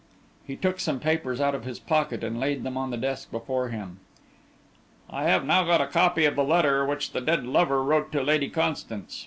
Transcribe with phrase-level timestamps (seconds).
[0.47, 3.69] He took some papers out of his pocket and laid them on the desk before
[3.69, 3.99] him.
[5.11, 8.23] "I have now got a copy of the letter which the dead lover wrote to
[8.23, 9.19] Lady Constance.